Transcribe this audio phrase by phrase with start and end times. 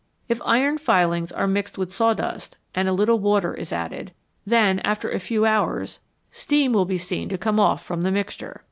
[0.27, 4.13] If iron filings are mixed with sawdust and a little water is added,
[4.47, 5.99] then after a few hours
[6.31, 8.59] steam will be seen to come off from the mixture.